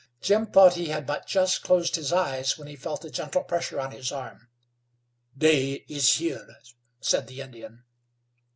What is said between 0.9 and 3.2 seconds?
but just closed his eyes when he felt a